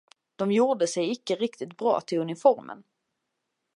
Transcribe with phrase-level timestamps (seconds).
[0.35, 2.83] De gjorde sig icke riktigt bra till uniformen.